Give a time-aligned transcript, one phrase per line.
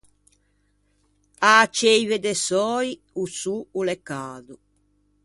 [1.51, 2.87] A-a Ceive de Söi
[3.21, 4.55] o sô o l'é cado.